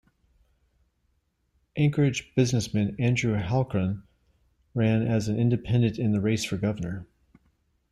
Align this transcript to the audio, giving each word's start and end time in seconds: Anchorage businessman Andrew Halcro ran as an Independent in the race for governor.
Anchorage 1.75 2.33
businessman 2.33 2.95
Andrew 2.97 3.35
Halcro 3.35 4.01
ran 4.73 5.05
as 5.05 5.27
an 5.27 5.37
Independent 5.37 5.99
in 5.99 6.11
the 6.11 6.19
race 6.19 6.43
for 6.43 6.57
governor. 6.57 7.05